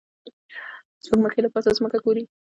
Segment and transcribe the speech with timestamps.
[1.03, 2.23] سپوږمکۍ له پاسه ځمکه ګوري